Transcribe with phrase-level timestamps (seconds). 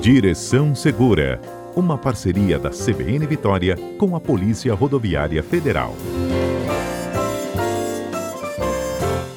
[0.00, 1.38] Direção Segura,
[1.76, 5.94] uma parceria da CBN Vitória com a Polícia Rodoviária Federal.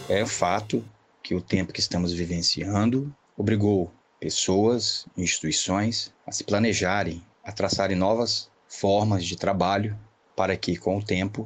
[0.07, 0.81] É fato
[1.21, 3.91] que o tempo que estamos vivenciando obrigou
[4.21, 9.99] pessoas, instituições a se planejarem, a traçarem novas formas de trabalho
[10.33, 11.45] para que, com o tempo,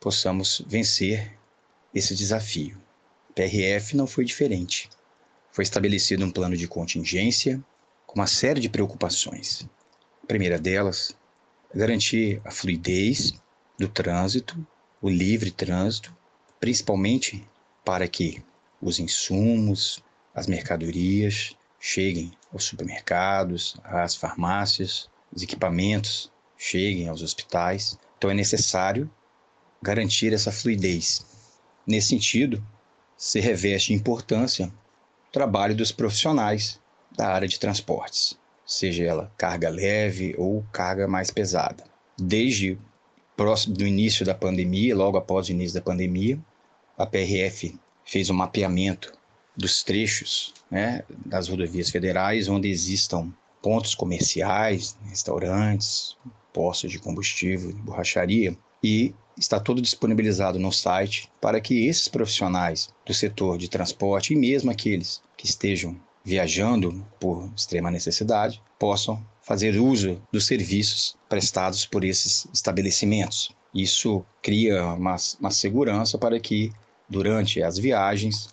[0.00, 1.38] possamos vencer
[1.94, 2.76] esse desafio.
[3.32, 4.90] PRF não foi diferente.
[5.52, 7.62] Foi estabelecido um plano de contingência
[8.16, 9.68] uma série de preocupações.
[10.24, 11.14] A primeira delas
[11.70, 13.34] é garantir a fluidez
[13.78, 14.66] do trânsito,
[15.02, 16.16] o livre trânsito,
[16.58, 17.46] principalmente
[17.84, 18.42] para que
[18.80, 20.02] os insumos,
[20.34, 27.98] as mercadorias cheguem aos supermercados, às farmácias, os equipamentos cheguem aos hospitais.
[28.16, 29.10] Então é necessário
[29.82, 31.26] garantir essa fluidez.
[31.86, 32.66] Nesse sentido,
[33.14, 34.72] se reveste importância
[35.28, 36.80] o trabalho dos profissionais
[37.16, 41.84] da área de transportes, seja ela carga leve ou carga mais pesada.
[42.18, 42.78] Desde
[43.36, 46.38] próximo do início da pandemia, logo após o início da pandemia,
[46.96, 49.12] a PRF fez um mapeamento
[49.56, 53.32] dos trechos né, das rodovias federais onde existam
[53.62, 56.16] pontos comerciais, restaurantes,
[56.52, 63.12] postos de combustível, borracharia, e está todo disponibilizado no site para que esses profissionais do
[63.12, 70.20] setor de transporte e mesmo aqueles que estejam viajando por extrema necessidade possam fazer uso
[70.32, 73.52] dos serviços prestados por esses estabelecimentos.
[73.72, 76.72] Isso cria uma, uma segurança para que
[77.08, 78.48] durante as viagens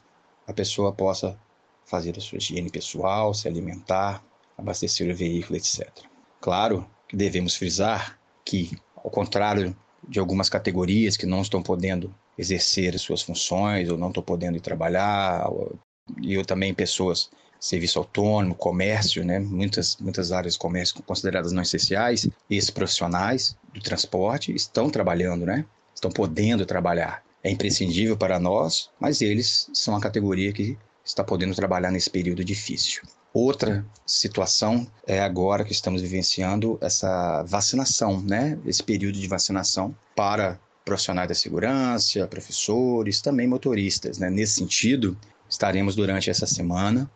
[0.45, 1.35] a pessoa possa
[1.83, 4.23] fazer a sua higiene pessoal, se alimentar,
[4.55, 5.89] abastecer o veículo, etc.
[6.39, 9.75] Claro que devemos frisar que, ao contrário
[10.07, 14.61] de algumas categorias que não estão podendo exercer suas funções ou não estão podendo ir
[14.61, 15.49] trabalhar,
[16.21, 17.31] e eu também pessoas
[17.63, 19.39] serviço autônomo, comércio, né?
[19.39, 25.65] muitas, muitas áreas de comércio consideradas não essenciais, esses profissionais do transporte estão trabalhando, né?
[25.95, 31.53] estão podendo trabalhar é imprescindível para nós, mas eles são a categoria que está podendo
[31.53, 33.01] trabalhar nesse período difícil.
[33.33, 38.57] Outra situação é agora que estamos vivenciando essa vacinação, né?
[38.65, 44.29] Esse período de vacinação para profissionais da segurança, professores, também motoristas, né?
[44.29, 45.17] Nesse sentido,
[45.49, 47.09] estaremos durante essa semana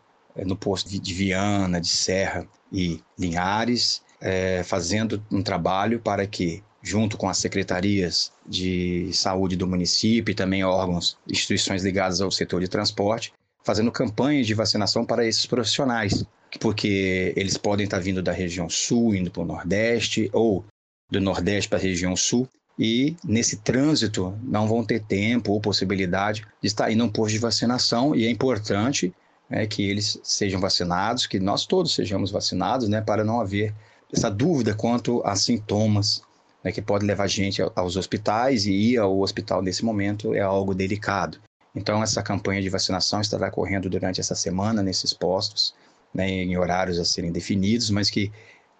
[0.45, 7.17] no posto de Viana, de Serra e Linhares, é, fazendo um trabalho para que junto
[7.17, 12.67] com as secretarias de saúde do município e também órgãos, instituições ligadas ao setor de
[12.67, 13.33] transporte,
[13.63, 16.23] fazendo campanhas de vacinação para esses profissionais,
[16.61, 20.63] porque eles podem estar vindo da região sul, indo para o nordeste, ou
[21.11, 22.47] do nordeste para a região sul,
[22.79, 27.33] e nesse trânsito não vão ter tempo ou possibilidade de estar indo a um posto
[27.33, 29.13] de vacinação, e é importante
[29.49, 33.73] né, que eles sejam vacinados, que nós todos sejamos vacinados, né, para não haver
[34.11, 36.21] essa dúvida quanto a sintomas
[36.63, 40.41] né, que pode levar a gente aos hospitais e ir ao hospital nesse momento é
[40.41, 41.39] algo delicado.
[41.75, 45.75] Então, essa campanha de vacinação estará correndo durante essa semana nesses postos,
[46.13, 48.31] né, em horários a serem definidos, mas que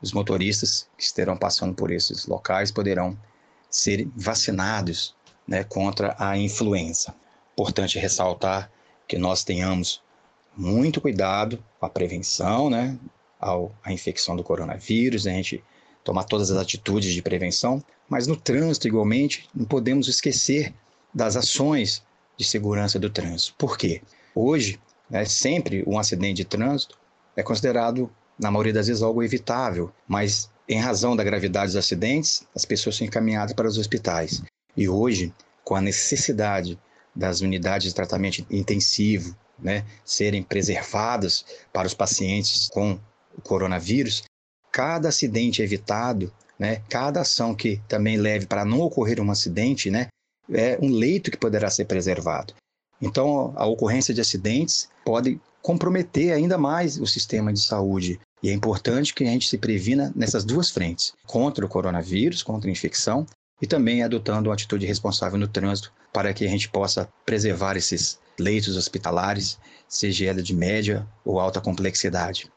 [0.01, 3.17] os motoristas que estarão passando por esses locais poderão
[3.69, 5.15] ser vacinados
[5.47, 7.15] né, contra a influenza.
[7.53, 8.71] Importante ressaltar
[9.07, 10.01] que nós tenhamos
[10.57, 12.97] muito cuidado com a prevenção, né,
[13.39, 15.63] ao, à infecção do coronavírus, a gente
[16.03, 20.73] tomar todas as atitudes de prevenção, mas no trânsito, igualmente, não podemos esquecer
[21.13, 22.03] das ações
[22.35, 23.53] de segurança do trânsito.
[23.57, 24.01] Por quê?
[24.33, 24.79] Hoje,
[25.09, 26.97] né, sempre um acidente de trânsito
[27.35, 32.45] é considerado, na maioria das vezes, algo evitável, mas em razão da gravidade dos acidentes,
[32.55, 34.41] as pessoas são encaminhadas para os hospitais.
[34.75, 36.79] E hoje, com a necessidade
[37.15, 42.99] das unidades de tratamento intensivo né, serem preservadas para os pacientes com
[43.37, 44.23] o coronavírus,
[44.71, 50.07] cada acidente evitado, né, cada ação que também leve para não ocorrer um acidente, né,
[50.51, 52.53] é um leito que poderá ser preservado.
[53.01, 58.19] Então, a ocorrência de acidentes pode comprometer ainda mais o sistema de saúde.
[58.41, 62.69] E é importante que a gente se previna nessas duas frentes: contra o coronavírus, contra
[62.69, 63.25] a infecção,
[63.61, 68.19] e também adotando uma atitude responsável no trânsito para que a gente possa preservar esses
[68.39, 69.57] leitos hospitalares,
[69.87, 72.51] seja ela de média ou alta complexidade.